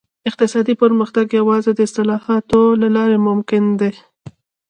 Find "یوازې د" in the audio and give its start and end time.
1.39-1.79